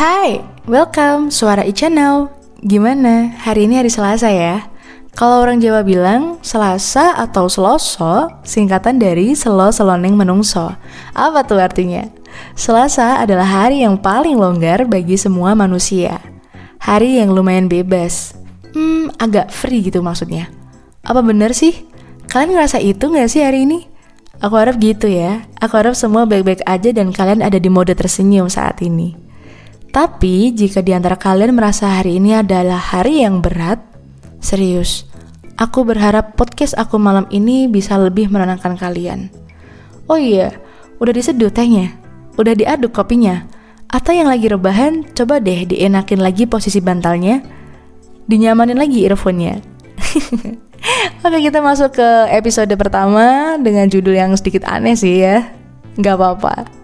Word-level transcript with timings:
Hai, 0.00 0.40
welcome 0.64 1.28
Suara 1.28 1.60
e-channel. 1.60 2.32
Gimana? 2.64 3.36
Hari 3.36 3.68
ini 3.68 3.84
hari 3.84 3.92
Selasa 3.92 4.32
ya? 4.32 4.64
Kalau 5.12 5.44
orang 5.44 5.60
Jawa 5.60 5.84
bilang 5.84 6.40
Selasa 6.40 7.20
atau 7.20 7.52
Seloso 7.52 8.32
singkatan 8.40 8.96
dari 8.96 9.36
Selo 9.36 9.68
Seloneng 9.68 10.16
Menungso. 10.16 10.72
Apa 11.12 11.44
tuh 11.44 11.60
artinya? 11.60 12.08
Selasa 12.56 13.20
adalah 13.20 13.44
hari 13.44 13.84
yang 13.84 14.00
paling 14.00 14.40
longgar 14.40 14.88
bagi 14.88 15.20
semua 15.20 15.52
manusia. 15.52 16.16
Hari 16.80 17.20
yang 17.20 17.36
lumayan 17.36 17.68
bebas. 17.68 18.32
Hmm, 18.72 19.12
agak 19.20 19.52
free 19.52 19.84
gitu 19.84 20.00
maksudnya. 20.00 20.48
Apa 21.04 21.20
bener 21.20 21.52
sih? 21.52 21.76
Kalian 22.32 22.56
ngerasa 22.56 22.80
itu 22.80 23.04
gak 23.04 23.28
sih 23.28 23.44
hari 23.44 23.68
ini? 23.68 23.84
Aku 24.40 24.56
harap 24.56 24.80
gitu 24.80 25.12
ya. 25.12 25.44
Aku 25.60 25.76
harap 25.76 25.92
semua 25.92 26.24
baik-baik 26.24 26.64
aja 26.64 26.88
dan 26.88 27.12
kalian 27.12 27.44
ada 27.44 27.60
di 27.60 27.68
mode 27.68 27.92
tersenyum 27.92 28.48
saat 28.48 28.80
ini. 28.80 29.28
Tapi 29.90 30.54
jika 30.54 30.86
di 30.86 30.94
antara 30.94 31.18
kalian 31.18 31.50
merasa 31.58 31.98
hari 31.98 32.22
ini 32.22 32.38
adalah 32.38 32.78
hari 32.78 33.26
yang 33.26 33.42
berat, 33.42 33.82
serius, 34.38 35.02
aku 35.58 35.82
berharap 35.82 36.38
podcast 36.38 36.78
aku 36.78 36.94
malam 36.94 37.26
ini 37.34 37.66
bisa 37.66 37.98
lebih 37.98 38.30
menenangkan 38.30 38.78
kalian. 38.78 39.34
Oh 40.06 40.14
iya, 40.14 40.54
udah 41.02 41.10
diseduh 41.10 41.50
tehnya, 41.50 41.90
udah 42.38 42.54
diaduk 42.54 42.94
kopinya, 42.94 43.50
atau 43.90 44.14
yang 44.14 44.30
lagi 44.30 44.46
rebahan, 44.46 45.10
coba 45.10 45.42
deh 45.42 45.66
dienakin 45.66 46.22
lagi 46.22 46.46
posisi 46.46 46.78
bantalnya, 46.78 47.42
dinyamanin 48.30 48.78
lagi 48.78 49.02
earphone-nya. 49.10 49.58
Oke 51.26 51.38
kita 51.42 51.58
masuk 51.58 51.98
ke 51.98 52.08
episode 52.30 52.70
pertama 52.78 53.58
dengan 53.58 53.90
judul 53.90 54.14
yang 54.14 54.30
sedikit 54.38 54.70
aneh 54.70 54.94
sih 54.94 55.26
ya, 55.26 55.50
nggak 55.98 56.14
apa-apa. 56.14 56.79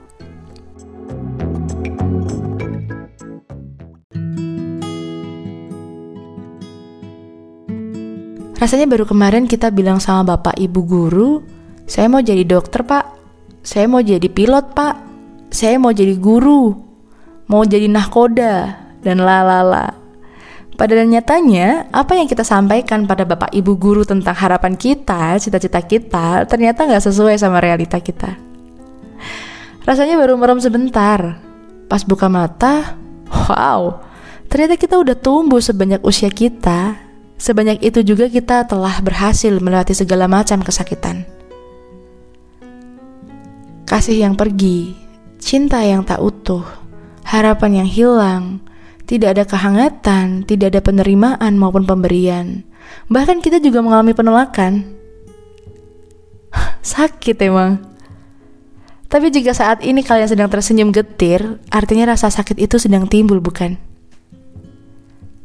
Rasanya 8.57 8.88
baru 8.88 9.04
kemarin 9.04 9.45
kita 9.45 9.68
bilang 9.68 10.01
sama 10.01 10.32
bapak 10.32 10.57
ibu 10.57 10.80
guru, 10.80 11.45
saya 11.85 12.09
mau 12.09 12.24
jadi 12.24 12.40
dokter 12.40 12.80
pak, 12.80 13.04
saya 13.60 13.85
mau 13.85 14.01
jadi 14.01 14.24
pilot 14.32 14.73
pak, 14.73 14.96
saya 15.52 15.76
mau 15.76 15.93
jadi 15.93 16.16
guru, 16.16 16.73
mau 17.52 17.68
jadi 17.68 17.85
nahkoda, 17.85 18.80
dan 19.04 19.21
lalala. 19.21 19.93
Pada 20.76 20.96
nyatanya, 21.04 21.88
apa 21.93 22.16
yang 22.16 22.24
kita 22.24 22.45
sampaikan 22.48 23.04
pada 23.04 23.29
bapak 23.29 23.52
ibu 23.52 23.76
guru 23.76 24.09
tentang 24.09 24.32
harapan 24.32 24.73
kita, 24.73 25.37
cita-cita 25.37 25.85
kita, 25.85 26.48
ternyata 26.48 26.88
nggak 26.88 27.04
sesuai 27.13 27.37
sama 27.37 27.60
realita 27.60 28.01
kita. 28.01 28.41
Rasanya 29.85 30.16
baru 30.16 30.32
merem 30.41 30.60
sebentar. 30.65 31.45
Pas 31.93 32.02
buka 32.09 32.26
mata, 32.32 32.96
wow, 33.52 34.01
ternyata 34.48 34.80
kita 34.80 34.96
udah 34.96 35.15
tumbuh 35.15 35.60
sebanyak 35.60 36.01
usia 36.02 36.32
kita 36.32 37.05
Sebanyak 37.37 37.84
itu 37.84 38.01
juga 38.01 38.32
kita 38.32 38.65
telah 38.65 38.96
berhasil 39.04 39.52
melewati 39.60 39.92
segala 39.92 40.24
macam 40.24 40.65
kesakitan. 40.65 41.29
Kasih 43.87 44.24
yang 44.24 44.34
pergi, 44.34 44.96
cinta 45.37 45.84
yang 45.84 46.02
tak 46.02 46.18
utuh, 46.18 46.64
harapan 47.23 47.84
yang 47.84 47.88
hilang, 47.88 48.45
tidak 49.07 49.38
ada 49.38 49.45
kehangatan, 49.46 50.42
tidak 50.42 50.74
ada 50.74 50.80
penerimaan 50.82 51.54
maupun 51.54 51.87
pemberian. 51.87 52.66
Bahkan 53.07 53.45
kita 53.45 53.62
juga 53.62 53.84
mengalami 53.84 54.16
penolakan. 54.16 54.82
Sakit 56.82 57.37
emang. 57.46 57.79
Tapi 59.07 59.30
jika 59.30 59.54
saat 59.54 59.87
ini 59.87 60.02
kalian 60.02 60.26
sedang 60.26 60.51
tersenyum 60.51 60.90
getir, 60.90 61.62
artinya 61.70 62.10
rasa 62.10 62.26
sakit 62.26 62.59
itu 62.59 62.74
sedang 62.82 63.07
timbul, 63.07 63.38
bukan? 63.38 63.79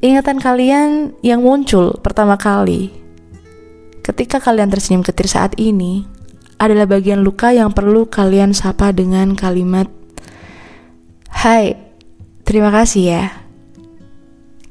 Ingatan 0.01 0.41
kalian 0.41 1.13
yang 1.21 1.45
muncul 1.45 1.93
pertama 2.01 2.33
kali 2.33 2.89
ketika 4.01 4.41
kalian 4.41 4.73
tersenyum 4.73 5.05
ketir 5.05 5.29
saat 5.29 5.53
ini 5.61 6.09
adalah 6.57 6.89
bagian 6.89 7.21
luka 7.21 7.53
yang 7.53 7.69
perlu 7.69 8.09
kalian 8.09 8.49
sapa 8.49 8.89
dengan 8.89 9.37
kalimat 9.37 9.85
Hai, 11.29 11.73
terima 12.45 12.69
kasih 12.69 13.03
ya. 13.13 13.25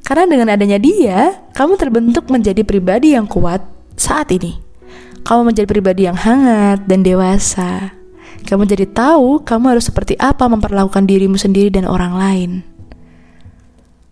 Karena 0.07 0.27
dengan 0.27 0.51
adanya 0.55 0.79
dia, 0.79 1.47
kamu 1.55 1.79
terbentuk 1.79 2.31
menjadi 2.31 2.63
pribadi 2.63 3.15
yang 3.15 3.27
kuat 3.27 3.63
saat 3.99 4.31
ini. 4.31 4.55
Kamu 5.27 5.51
menjadi 5.51 5.67
pribadi 5.67 6.07
yang 6.07 6.15
hangat 6.15 6.87
dan 6.87 7.03
dewasa. 7.03 7.91
Kamu 8.47 8.71
jadi 8.71 8.87
tahu 8.87 9.43
kamu 9.43 9.79
harus 9.79 9.91
seperti 9.91 10.15
apa 10.19 10.47
memperlakukan 10.47 11.11
dirimu 11.11 11.39
sendiri 11.39 11.75
dan 11.75 11.91
orang 11.91 12.15
lain. 12.15 12.70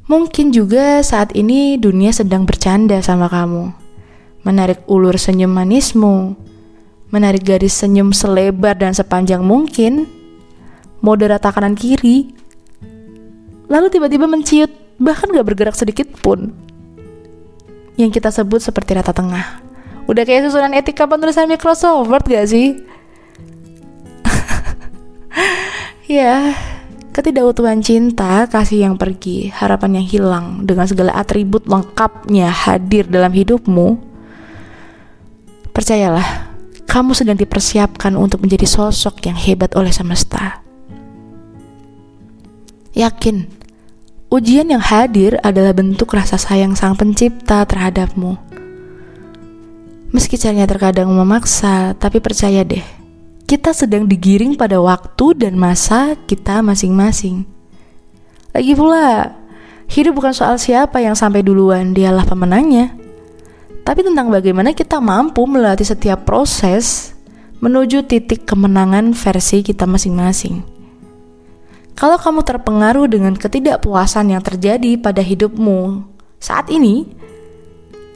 Mungkin 0.09 0.57
juga 0.57 1.05
saat 1.05 1.37
ini 1.37 1.77
dunia 1.77 2.09
sedang 2.17 2.49
bercanda 2.49 2.97
sama 3.05 3.29
kamu. 3.29 3.77
Menarik 4.41 4.81
ulur 4.89 5.13
senyum 5.21 5.53
manismu, 5.53 6.33
menarik 7.13 7.45
garis 7.45 7.77
senyum 7.77 8.17
selebar 8.17 8.73
dan 8.73 8.97
sepanjang 8.97 9.45
mungkin, 9.45 10.09
mode 11.05 11.29
rata 11.29 11.53
kanan 11.53 11.77
kiri, 11.77 12.33
lalu 13.69 13.93
tiba-tiba 13.93 14.25
menciut, 14.25 14.73
bahkan 14.97 15.29
gak 15.29 15.45
bergerak 15.45 15.77
sedikit 15.77 16.09
pun. 16.25 16.57
Yang 18.01 18.17
kita 18.17 18.33
sebut 18.33 18.65
seperti 18.65 18.97
rata 18.97 19.13
tengah. 19.13 19.61
Udah 20.09 20.25
kayak 20.25 20.49
susunan 20.49 20.73
etika 20.73 21.05
penulisan 21.05 21.53
Microsoft 21.53 22.09
Word 22.09 22.25
gak 22.25 22.49
sih? 22.49 22.81
ya, 26.09 26.57
Ketidakutuhan 27.19 27.83
cinta, 27.83 28.47
kasih 28.47 28.87
yang 28.87 28.95
pergi, 28.95 29.51
harapan 29.51 29.99
yang 29.99 30.07
hilang 30.07 30.47
dengan 30.63 30.87
segala 30.87 31.19
atribut 31.19 31.67
lengkapnya 31.67 32.47
hadir 32.47 33.11
dalam 33.11 33.35
hidupmu. 33.35 33.99
Percayalah, 35.75 36.55
kamu 36.87 37.19
sedang 37.19 37.35
dipersiapkan 37.35 38.15
untuk 38.15 38.47
menjadi 38.47 38.71
sosok 38.71 39.27
yang 39.27 39.35
hebat 39.35 39.75
oleh 39.75 39.91
semesta. 39.91 40.63
Yakin, 42.95 43.51
ujian 44.31 44.71
yang 44.71 44.79
hadir 44.87 45.43
adalah 45.43 45.75
bentuk 45.75 46.15
rasa 46.15 46.39
sayang 46.39 46.79
sang 46.79 46.95
pencipta 46.95 47.67
terhadapmu. 47.67 48.39
Meski 50.15 50.39
caranya 50.39 50.71
terkadang 50.71 51.11
memaksa, 51.11 51.99
tapi 51.99 52.23
percaya 52.23 52.63
deh, 52.63 52.87
kita 53.49 53.73
sedang 53.73 54.05
digiring 54.05 54.61
pada 54.61 54.77
waktu 54.77 55.33
dan 55.33 55.57
masa 55.57 56.21
kita 56.29 56.61
masing-masing. 56.61 57.49
Lagi 58.53 58.77
pula, 58.77 59.41
hidup 59.89 60.21
bukan 60.21 60.37
soal 60.37 60.61
siapa 60.61 61.01
yang 61.01 61.17
sampai 61.17 61.41
duluan, 61.41 61.97
dialah 61.97 62.29
pemenangnya. 62.29 62.93
Tapi 63.89 64.05
tentang 64.05 64.29
bagaimana 64.29 64.77
kita 64.77 65.01
mampu 65.01 65.49
melatih 65.49 65.89
setiap 65.89 66.29
proses 66.29 67.17
menuju 67.65 68.05
titik 68.05 68.45
kemenangan 68.45 69.17
versi 69.17 69.65
kita 69.65 69.89
masing-masing. 69.89 70.61
Kalau 71.97 72.21
kamu 72.21 72.45
terpengaruh 72.45 73.09
dengan 73.09 73.33
ketidakpuasan 73.33 74.29
yang 74.29 74.45
terjadi 74.45 75.01
pada 75.01 75.25
hidupmu 75.25 76.05
saat 76.37 76.69
ini, 76.69 77.09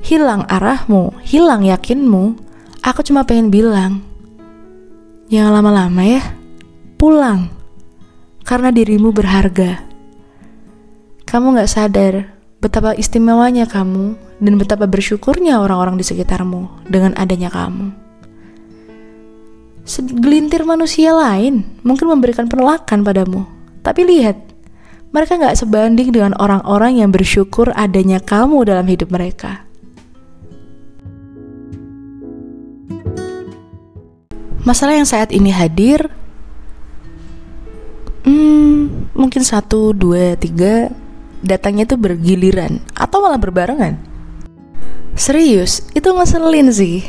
hilang 0.05 0.45
arahmu, 0.45 1.17
hilang 1.25 1.65
yakinmu, 1.65 2.37
aku 2.85 3.01
cuma 3.01 3.25
pengen 3.25 3.49
bilang, 3.49 4.12
Jangan 5.33 5.65
lama-lama 5.65 6.05
ya. 6.05 6.21
Pulang. 7.01 7.49
Karena 8.45 8.69
dirimu 8.69 9.17
berharga. 9.17 9.81
Kamu 11.25 11.57
gak 11.57 11.73
sadar 11.73 12.29
betapa 12.61 12.93
istimewanya 12.93 13.65
kamu 13.65 14.13
dan 14.45 14.61
betapa 14.61 14.85
bersyukurnya 14.85 15.57
orang-orang 15.57 15.97
di 15.97 16.05
sekitarmu 16.05 16.85
dengan 16.85 17.17
adanya 17.17 17.49
kamu. 17.49 17.97
Segelintir 19.89 20.69
manusia 20.69 21.17
lain 21.17 21.65
mungkin 21.81 22.13
memberikan 22.13 22.53
penolakan 22.53 23.01
padamu. 23.01 23.49
Tapi 23.81 24.05
lihat, 24.05 24.37
mereka 25.17 25.41
gak 25.41 25.57
sebanding 25.57 26.13
dengan 26.13 26.37
orang-orang 26.37 27.01
yang 27.01 27.09
bersyukur 27.09 27.73
adanya 27.73 28.21
kamu 28.21 28.69
dalam 28.69 28.85
hidup 28.85 29.09
mereka. 29.09 29.65
Masalah 34.63 34.95
yang 34.95 35.09
saat 35.11 35.35
ini 35.35 35.51
hadir, 35.51 36.07
hmm, 38.23 39.11
mungkin 39.11 39.43
satu, 39.43 39.91
dua, 39.91 40.39
tiga, 40.39 40.87
datangnya 41.43 41.83
itu 41.83 41.99
bergiliran 41.99 42.79
atau 42.95 43.19
malah 43.27 43.43
berbarengan. 43.43 43.99
Serius, 45.19 45.83
itu 45.99 46.07
ngeselin 46.07 46.71
sih. 46.71 47.03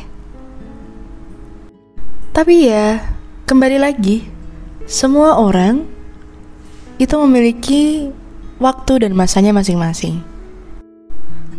Tapi 2.34 2.74
ya, 2.74 3.06
kembali 3.46 3.78
lagi, 3.78 4.26
semua 4.90 5.38
orang 5.38 5.86
itu 6.98 7.14
memiliki 7.22 8.10
waktu 8.58 9.06
dan 9.06 9.14
masanya 9.14 9.54
masing-masing. 9.54 10.26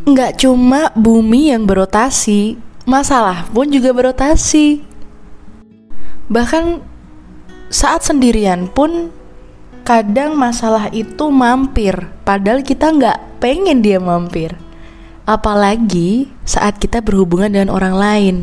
Nggak 0.05 0.43
cuma 0.43 0.91
bumi 0.99 1.55
yang 1.55 1.65
berotasi, 1.65 2.59
masalah 2.85 3.47
pun 3.55 3.71
juga 3.71 3.95
berotasi. 3.95 4.94
Bahkan 6.29 6.81
saat 7.69 8.07
sendirian 8.07 8.71
pun 8.71 9.13
kadang 9.85 10.39
masalah 10.39 10.89
itu 10.95 11.29
mampir, 11.29 12.09
padahal 12.25 12.65
kita 12.65 12.89
nggak 12.89 13.43
pengen 13.43 13.85
dia 13.85 14.01
mampir. 14.01 14.57
Apalagi 15.25 16.29
saat 16.45 16.81
kita 16.81 17.01
berhubungan 17.01 17.53
dengan 17.53 17.73
orang 17.73 17.97
lain, 17.97 18.37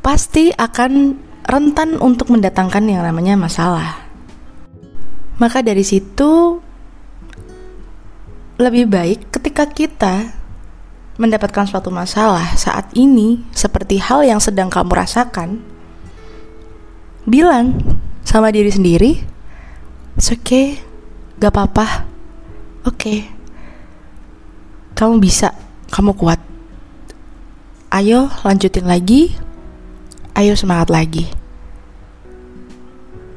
pasti 0.00 0.52
akan 0.52 1.16
rentan 1.44 1.96
untuk 2.00 2.32
mendatangkan 2.32 2.84
yang 2.88 3.04
namanya 3.04 3.36
masalah. 3.36 4.04
Maka 5.40 5.64
dari 5.64 5.80
situ, 5.80 6.60
lebih 8.60 8.92
baik 8.92 9.32
ketika 9.32 9.64
kita 9.64 10.36
mendapatkan 11.16 11.64
suatu 11.68 11.88
masalah 11.88 12.52
saat 12.56 12.92
ini, 12.92 13.44
seperti 13.52 14.00
hal 14.00 14.24
yang 14.24 14.40
sedang 14.40 14.68
kamu 14.68 14.92
rasakan, 14.92 15.64
bilang 17.26 17.76
sama 18.24 18.52
diri 18.54 18.70
sendiri, 18.70 19.20
"It's 20.14 20.30
okay, 20.30 20.80
gak 21.40 21.52
apa-apa, 21.52 22.06
oke, 22.86 22.96
okay. 22.96 23.18
kamu 24.94 25.18
bisa, 25.18 25.52
kamu 25.90 26.14
kuat. 26.16 26.40
Ayo 27.90 28.30
lanjutin 28.46 28.86
lagi, 28.86 29.34
ayo 30.38 30.54
semangat 30.54 30.88
lagi." 30.92 31.26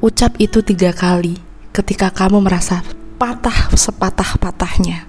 Ucap 0.04 0.36
itu 0.36 0.60
tiga 0.60 0.92
kali 0.92 1.40
ketika 1.72 2.12
kamu 2.12 2.44
merasa 2.44 2.84
patah 3.18 3.72
sepatah-patahnya. 3.72 5.08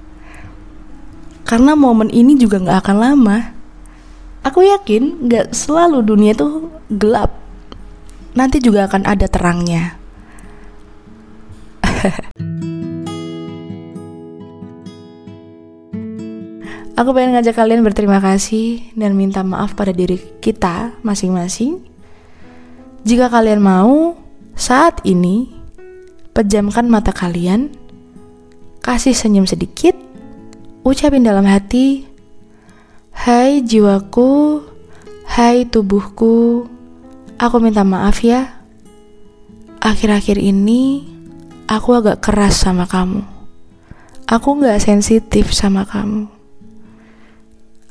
Karena 1.45 1.77
momen 1.77 2.10
ini 2.10 2.33
juga 2.39 2.57
gak 2.57 2.89
akan 2.89 2.98
lama. 2.98 3.38
Aku 4.42 4.66
yakin 4.66 5.30
gak 5.30 5.54
selalu 5.54 6.01
dunia 6.01 6.33
itu 6.33 6.74
gelap. 6.89 7.45
Nanti 8.36 8.60
juga 8.60 8.92
akan 8.92 9.08
ada 9.08 9.32
terangnya. 9.32 9.96
Aku 16.96 17.12
pengen 17.12 17.36
ngajak 17.36 17.60
kalian 17.60 17.84
berterima 17.84 18.24
kasih 18.24 18.92
dan 18.96 19.20
minta 19.20 19.44
maaf 19.44 19.76
pada 19.76 19.92
diri 19.92 20.16
kita 20.40 20.96
masing-masing. 21.04 21.84
Jika 23.04 23.28
kalian 23.28 23.60
mau, 23.60 24.16
saat 24.56 25.04
ini 25.04 25.52
pejamkan 26.32 26.88
mata 26.88 27.12
kalian, 27.12 27.72
kasih 28.80 29.12
senyum 29.12 29.44
sedikit, 29.44 29.92
ucapin 30.88 31.28
dalam 31.28 31.44
hati, 31.44 32.08
"Hai 33.12 33.60
jiwaku, 33.60 34.64
hai 35.36 35.68
tubuhku, 35.68 36.68
aku 37.40 37.58
minta 37.64 37.86
maaf 37.86 38.22
ya. 38.22 38.64
Akhir-akhir 39.82 40.42
ini 40.42 41.06
aku 41.70 41.98
agak 41.98 42.26
keras 42.26 42.62
sama 42.62 42.90
kamu. 42.90 43.22
Aku 44.26 44.58
gak 44.58 44.82
sensitif 44.82 45.54
sama 45.54 45.86
kamu. 45.86 46.26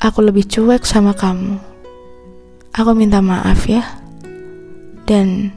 Aku 0.02 0.18
lebih 0.20 0.44
cuek 0.50 0.82
sama 0.82 1.14
kamu. 1.14 1.56
Aku 2.74 2.90
minta 2.98 3.22
maaf 3.22 3.70
ya." 3.70 3.86
Dan 5.04 5.54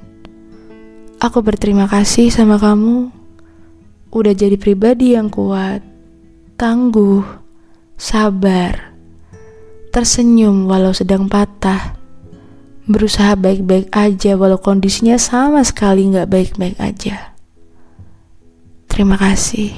Aku 1.18 1.42
berterima 1.42 1.90
kasih 1.90 2.30
sama 2.30 2.62
kamu. 2.62 3.10
Udah 4.14 4.38
jadi 4.38 4.54
pribadi 4.54 5.18
yang 5.18 5.34
kuat, 5.34 5.82
tangguh, 6.62 7.26
sabar, 7.98 8.94
tersenyum 9.90 10.70
walau 10.70 10.94
sedang 10.94 11.26
patah, 11.26 11.97
berusaha 12.88 13.36
baik-baik 13.36 13.92
aja 13.92 14.40
walau 14.40 14.58
kondisinya 14.58 15.20
sama 15.20 15.60
sekali 15.68 16.08
nggak 16.08 16.32
baik-baik 16.32 16.80
aja. 16.80 17.36
Terima 18.88 19.20
kasih. 19.20 19.76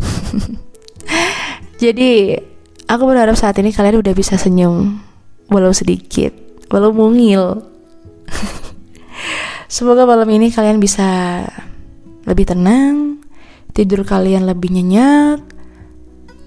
Jadi, 1.82 2.38
aku 2.86 3.02
berharap 3.04 3.34
saat 3.36 3.58
ini 3.58 3.74
kalian 3.74 4.00
udah 4.00 4.14
bisa 4.14 4.38
senyum, 4.38 5.02
walau 5.50 5.74
sedikit, 5.74 6.32
walau 6.70 6.94
mungil. 6.94 7.60
Semoga 9.74 10.06
malam 10.06 10.30
ini 10.30 10.54
kalian 10.54 10.78
bisa 10.78 11.42
lebih 12.24 12.46
tenang, 12.48 13.20
tidur 13.74 14.06
kalian 14.06 14.46
lebih 14.48 14.72
nyenyak, 14.72 15.42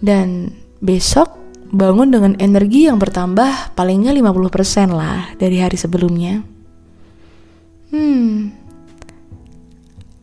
dan 0.01 0.55
besok 0.79 1.35
bangun 1.71 2.09
dengan 2.11 2.33
energi 2.39 2.87
yang 2.87 2.99
bertambah 2.99 3.75
palingnya 3.75 4.15
50% 4.15 4.91
lah 4.91 5.31
dari 5.35 5.59
hari 5.59 5.75
sebelumnya. 5.75 6.43
Hmm, 7.91 8.51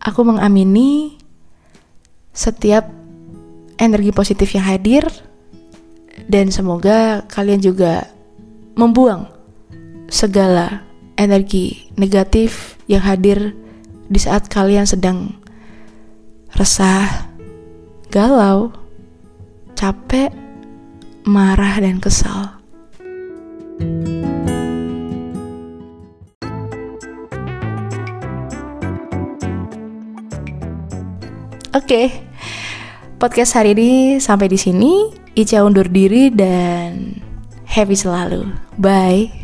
aku 0.00 0.20
mengamini 0.25 1.17
setiap 2.32 2.88
energi 3.81 4.12
positif 4.12 4.52
yang 4.52 4.64
hadir 4.69 5.05
dan 6.29 6.49
semoga 6.52 7.25
kalian 7.29 7.61
juga 7.61 8.08
membuang 8.76 9.29
segala 10.08 10.85
energi 11.17 11.88
negatif 11.97 12.76
yang 12.88 13.00
hadir 13.00 13.55
di 14.08 14.20
saat 14.20 14.47
kalian 14.52 14.85
sedang 14.85 15.32
resah, 16.55 17.26
galau, 18.12 18.70
capek, 19.75 20.31
marah, 21.25 21.81
dan 21.81 22.00
kesal. 22.00 22.61
Oke, 31.75 31.91
okay. 31.91 32.06
podcast 33.19 33.59
hari 33.59 33.75
ini 33.75 34.23
sampai 34.23 34.47
di 34.47 34.55
sini. 34.55 35.11
Ica 35.35 35.67
undur 35.67 35.91
diri 35.91 36.31
dan 36.31 37.19
happy 37.67 37.99
selalu. 37.99 38.47
Bye. 38.79 39.44